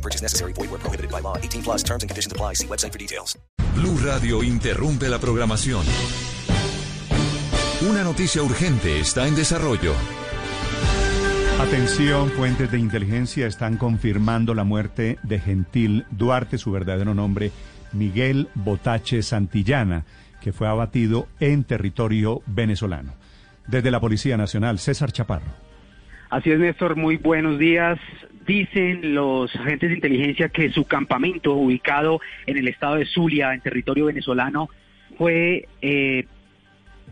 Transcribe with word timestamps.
No 0.00 0.02
purchase 0.02 0.22
necessary. 0.22 0.54
Void 0.54 0.70
where 0.70 0.80
prohibited 0.80 1.10
by 1.10 1.20
law. 1.20 1.36
18 1.36 1.62
plus 1.62 1.82
terms 1.82 2.02
and 2.02 2.08
conditions 2.08 2.32
apply. 2.32 2.54
See 2.54 2.66
website 2.66 2.92
for 2.92 2.98
details. 2.98 3.38
Blue 3.74 3.98
Radio 4.02 4.42
interrumpe 4.42 5.08
la 5.08 5.18
programación. 5.18 5.84
Una 7.88 8.02
noticia 8.02 8.42
urgente 8.42 8.98
está 8.98 9.26
en 9.26 9.34
desarrollo. 9.34 9.92
Atención, 11.60 12.30
fuentes 12.30 12.70
de 12.70 12.78
inteligencia 12.78 13.46
están 13.46 13.76
confirmando 13.76 14.54
la 14.54 14.64
muerte 14.64 15.18
de 15.22 15.38
Gentil 15.38 16.06
Duarte, 16.10 16.56
su 16.56 16.72
verdadero 16.72 17.14
nombre, 17.14 17.52
Miguel 17.92 18.48
Botache 18.54 19.22
Santillana, 19.22 20.04
que 20.40 20.52
fue 20.52 20.68
abatido 20.68 21.28
en 21.38 21.64
territorio 21.64 22.42
venezolano. 22.46 23.12
Desde 23.66 23.90
la 23.90 24.00
Policía 24.00 24.38
Nacional, 24.38 24.78
César 24.78 25.12
Chaparro. 25.12 25.52
Así 26.30 26.50
es, 26.50 26.58
Néstor, 26.58 26.96
muy 26.96 27.16
buenos 27.16 27.58
días. 27.58 27.98
Dicen 28.50 29.14
los 29.14 29.54
agentes 29.54 29.90
de 29.90 29.94
inteligencia 29.94 30.48
que 30.48 30.72
su 30.72 30.84
campamento, 30.84 31.54
ubicado 31.54 32.20
en 32.46 32.58
el 32.58 32.66
estado 32.66 32.96
de 32.96 33.06
Zulia, 33.06 33.54
en 33.54 33.60
territorio 33.60 34.06
venezolano, 34.06 34.68
fue 35.16 35.68
eh, 35.80 36.26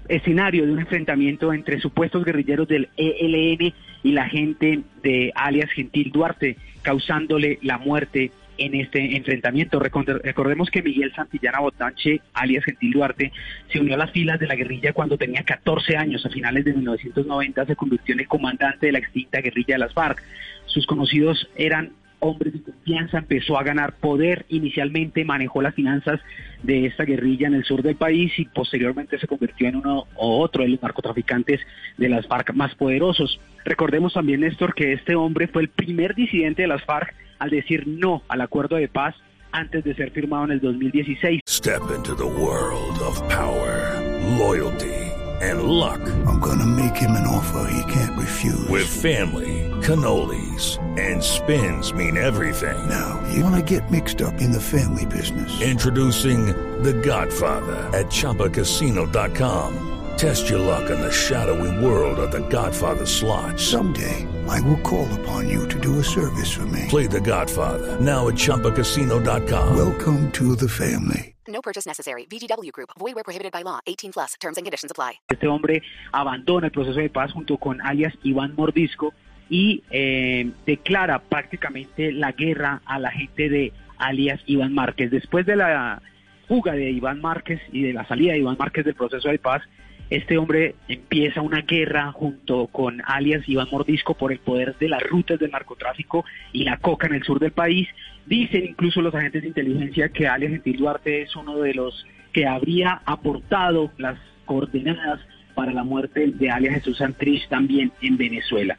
escenario 0.08 0.66
de 0.66 0.72
un 0.72 0.80
enfrentamiento 0.80 1.52
entre 1.52 1.78
supuestos 1.78 2.24
guerrilleros 2.24 2.66
del 2.66 2.88
ELN 2.96 3.72
y 4.02 4.10
la 4.10 4.28
gente 4.28 4.80
de 5.04 5.30
alias 5.36 5.70
Gentil 5.70 6.10
Duarte, 6.10 6.56
causándole 6.82 7.60
la 7.62 7.78
muerte 7.78 8.32
en 8.58 8.74
este 8.74 9.16
enfrentamiento. 9.16 9.78
Recordemos 9.78 10.70
que 10.70 10.82
Miguel 10.82 11.12
Santillana 11.14 11.60
Botanche, 11.60 12.20
alias 12.34 12.64
Gentil 12.64 12.92
Duarte, 12.92 13.32
se 13.72 13.80
unió 13.80 13.94
a 13.94 13.98
las 13.98 14.10
filas 14.10 14.38
de 14.38 14.46
la 14.46 14.56
guerrilla 14.56 14.92
cuando 14.92 15.16
tenía 15.16 15.42
14 15.42 15.96
años. 15.96 16.26
A 16.26 16.30
finales 16.30 16.64
de 16.64 16.74
1990 16.74 17.66
se 17.66 17.76
convirtió 17.76 18.14
en 18.14 18.20
el 18.20 18.28
comandante 18.28 18.86
de 18.86 18.92
la 18.92 18.98
extinta 18.98 19.40
guerrilla 19.40 19.76
de 19.76 19.78
las 19.78 19.94
FARC. 19.94 20.22
Sus 20.66 20.86
conocidos 20.86 21.48
eran 21.56 21.92
hombres 22.20 22.52
de 22.52 22.62
confianza, 22.62 23.18
empezó 23.18 23.58
a 23.58 23.62
ganar 23.62 23.94
poder, 23.94 24.44
inicialmente 24.48 25.24
manejó 25.24 25.62
las 25.62 25.74
finanzas 25.74 26.20
de 26.62 26.86
esta 26.86 27.04
guerrilla 27.04 27.46
en 27.46 27.54
el 27.54 27.64
sur 27.64 27.82
del 27.82 27.96
país 27.96 28.32
y 28.38 28.44
posteriormente 28.46 29.18
se 29.18 29.28
convirtió 29.28 29.68
en 29.68 29.76
uno 29.76 30.06
o 30.16 30.40
otro 30.40 30.64
de 30.64 30.70
los 30.70 30.82
narcotraficantes 30.82 31.60
de 31.96 32.08
las 32.08 32.26
FARC 32.26 32.52
más 32.54 32.74
poderosos. 32.74 33.40
Recordemos 33.64 34.14
también, 34.14 34.40
Néstor, 34.40 34.74
que 34.74 34.92
este 34.92 35.14
hombre 35.14 35.46
fue 35.46 35.62
el 35.62 35.68
primer 35.68 36.14
disidente 36.14 36.62
de 36.62 36.68
las 36.68 36.82
FARC 36.84 37.14
al 37.38 37.50
decir 37.50 37.86
no 37.86 38.22
al 38.28 38.40
acuerdo 38.40 38.76
de 38.76 38.88
paz 38.88 39.14
antes 39.52 39.84
de 39.84 39.94
ser 39.94 40.10
firmado 40.10 40.44
en 40.44 40.52
el 40.52 40.60
2016. 40.60 41.40
Step 41.46 41.82
into 41.94 42.14
the 42.14 42.26
world 42.26 42.98
of 43.00 43.20
power, 43.28 44.00
loyalty 44.38 45.08
and 45.40 45.62
luck. 45.62 46.00
I'm 46.26 46.40
gonna 46.40 46.66
make 46.66 46.96
him 46.96 47.12
an 47.12 47.26
offer 47.26 47.70
he 47.70 47.92
can't 47.92 48.18
refuse. 48.18 48.68
With 48.68 48.86
family, 48.86 49.70
cannolis 49.82 50.78
and 50.98 51.22
spins 51.22 51.92
mean 51.92 52.16
everything. 52.16 52.88
Now, 52.88 53.22
you 53.32 53.44
wanna 53.44 53.62
get 53.62 53.90
mixed 53.90 54.20
up 54.20 54.40
in 54.40 54.50
the 54.50 54.60
family 54.60 55.06
business. 55.06 55.60
Introducing 55.60 56.46
The 56.82 56.94
Godfather 56.94 57.76
at 57.96 58.06
ChumbaCasino.com. 58.06 59.97
Test 60.18 60.50
your 60.50 60.58
luck 60.58 60.90
in 60.90 61.00
the 61.00 61.12
shadowy 61.12 61.70
world 61.78 62.18
of 62.18 62.32
The 62.32 62.40
Godfather 62.48 63.06
slot. 63.06 63.56
Someday, 63.56 64.26
I 64.48 64.60
will 64.62 64.80
call 64.80 65.06
upon 65.20 65.48
you 65.48 65.68
to 65.68 65.78
do 65.78 66.00
a 66.00 66.02
service 66.02 66.50
for 66.52 66.66
me. 66.66 66.86
Play 66.88 67.06
The 67.06 67.20
Godfather 67.20 68.00
now 68.00 68.26
at 68.26 68.34
ChumbaCasino.com. 68.34 69.76
Welcome 69.76 70.32
to 70.32 70.56
the 70.56 70.68
family. 70.68 71.36
No 71.46 71.60
purchase 71.62 71.86
necessary. 71.86 72.26
VGW 72.28 72.72
Group. 72.72 72.90
Void 72.98 73.14
where 73.14 73.22
prohibited 73.22 73.52
by 73.52 73.62
law. 73.62 73.78
18 73.86 74.10
plus. 74.10 74.34
Terms 74.40 74.56
and 74.58 74.66
conditions 74.66 74.90
apply. 74.90 75.20
Este 75.28 75.46
hombre 75.46 75.82
abandona 76.12 76.66
el 76.66 76.72
proceso 76.72 76.98
de 76.98 77.10
paz 77.10 77.30
junto 77.32 77.56
con 77.56 77.80
alias 77.80 78.12
Iván 78.24 78.56
Mordisco 78.56 79.14
y 79.48 79.84
eh, 79.92 80.50
declara 80.66 81.20
prácticamente 81.20 82.10
la 82.10 82.32
guerra 82.32 82.82
a 82.86 82.98
la 82.98 83.12
gente 83.12 83.48
de 83.48 83.72
alias 83.98 84.40
Iván 84.46 84.74
Márquez. 84.74 85.12
Después 85.12 85.46
de 85.46 85.54
la 85.54 86.02
fuga 86.48 86.72
de 86.72 86.90
Iván 86.90 87.20
Márquez 87.20 87.60
y 87.70 87.82
de 87.82 87.92
la 87.92 88.04
salida 88.08 88.32
de 88.32 88.40
Iván 88.40 88.56
Márquez 88.58 88.84
del 88.84 88.96
proceso 88.96 89.28
de 89.28 89.38
paz, 89.38 89.62
este 90.10 90.38
hombre 90.38 90.74
empieza 90.88 91.42
una 91.42 91.62
guerra 91.62 92.12
junto 92.12 92.66
con 92.68 93.02
alias 93.04 93.46
Iván 93.46 93.68
Mordisco 93.70 94.14
por 94.14 94.32
el 94.32 94.38
poder 94.38 94.76
de 94.78 94.88
las 94.88 95.02
rutas 95.02 95.38
del 95.38 95.50
narcotráfico 95.50 96.24
y 96.52 96.64
la 96.64 96.78
coca 96.78 97.06
en 97.06 97.14
el 97.14 97.24
sur 97.24 97.38
del 97.38 97.52
país. 97.52 97.88
Dicen 98.24 98.64
incluso 98.64 99.02
los 99.02 99.14
agentes 99.14 99.42
de 99.42 99.48
inteligencia 99.48 100.08
que 100.08 100.26
alias 100.26 100.52
Gentil 100.52 100.78
Duarte 100.78 101.22
es 101.22 101.36
uno 101.36 101.58
de 101.58 101.74
los 101.74 102.06
que 102.32 102.46
habría 102.46 103.02
aportado 103.04 103.90
las 103.98 104.18
coordenadas 104.46 105.20
para 105.54 105.72
la 105.72 105.84
muerte 105.84 106.28
de 106.28 106.50
alias 106.50 106.74
Jesús 106.74 106.98
Santrich 106.98 107.46
también 107.48 107.92
en 108.00 108.16
Venezuela. 108.16 108.78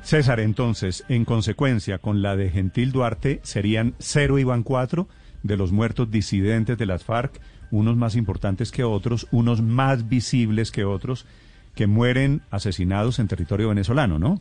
César, 0.00 0.40
entonces, 0.40 1.04
en 1.08 1.24
consecuencia, 1.24 1.98
con 1.98 2.22
la 2.22 2.34
de 2.34 2.50
Gentil 2.50 2.92
Duarte, 2.92 3.40
serían 3.42 3.94
cero 3.98 4.38
y 4.38 4.44
van 4.44 4.62
cuatro 4.62 5.06
de 5.42 5.56
los 5.56 5.72
muertos 5.72 6.10
disidentes 6.10 6.78
de 6.78 6.86
las 6.86 7.04
FARC, 7.04 7.40
unos 7.70 7.96
más 7.96 8.16
importantes 8.16 8.72
que 8.72 8.84
otros, 8.84 9.26
unos 9.30 9.62
más 9.62 10.08
visibles 10.08 10.70
que 10.70 10.84
otros, 10.84 11.26
que 11.74 11.86
mueren 11.86 12.40
asesinados 12.50 13.18
en 13.18 13.28
territorio 13.28 13.68
venezolano, 13.68 14.18
¿no? 14.18 14.40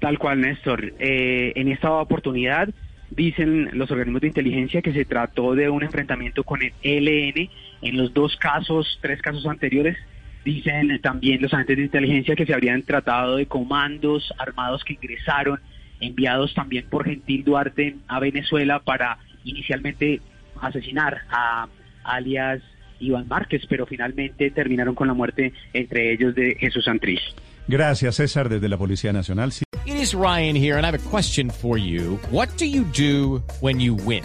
Tal 0.00 0.18
cual, 0.18 0.40
Néstor. 0.40 0.92
Eh, 0.98 1.52
en 1.56 1.68
esta 1.68 1.90
oportunidad 1.92 2.68
dicen 3.10 3.70
los 3.72 3.90
organismos 3.90 4.20
de 4.20 4.28
inteligencia 4.28 4.82
que 4.82 4.92
se 4.92 5.04
trató 5.04 5.54
de 5.54 5.70
un 5.70 5.82
enfrentamiento 5.82 6.44
con 6.44 6.60
el 6.62 6.72
ELN. 6.82 7.50
En 7.82 7.96
los 7.96 8.12
dos 8.14 8.36
casos, 8.36 8.98
tres 9.02 9.20
casos 9.22 9.46
anteriores, 9.46 9.96
dicen 10.44 11.00
también 11.02 11.42
los 11.42 11.52
agentes 11.52 11.76
de 11.78 11.82
inteligencia 11.84 12.36
que 12.36 12.46
se 12.46 12.54
habrían 12.54 12.82
tratado 12.82 13.36
de 13.36 13.46
comandos 13.46 14.32
armados 14.38 14.84
que 14.84 14.94
ingresaron, 14.94 15.60
enviados 16.00 16.54
también 16.54 16.86
por 16.88 17.04
Gentil 17.04 17.44
Duarte 17.44 17.96
a 18.06 18.20
Venezuela 18.20 18.80
para 18.80 19.18
inicialmente 19.50 20.20
asesinar 20.60 21.18
a 21.30 21.68
alias 22.04 22.62
Iván 23.00 23.28
Márquez, 23.28 23.62
pero 23.68 23.86
finalmente 23.86 24.50
terminaron 24.50 24.94
con 24.94 25.08
la 25.08 25.14
muerte 25.14 25.52
entre 25.72 26.12
ellos 26.12 26.34
de 26.34 26.56
Jesús 26.56 26.84
Santrich. 26.84 27.20
Gracias, 27.68 28.16
César, 28.16 28.48
desde 28.48 28.68
la 28.68 28.76
Policía 28.76 29.12
Nacional. 29.12 29.52
It 29.84 29.94
is 29.94 30.14
Ryan 30.14 30.56
here, 30.56 30.76
and 30.76 30.84
I 30.84 30.90
have 30.90 30.98
a 30.98 31.10
question 31.10 31.50
for 31.50 31.78
you. 31.78 32.18
What 32.30 32.48
do 32.58 32.64
you 32.64 32.84
do 32.84 33.42
when 33.60 33.78
you 33.78 33.94
win? 33.94 34.24